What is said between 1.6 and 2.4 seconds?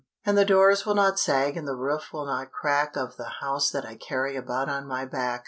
the roof will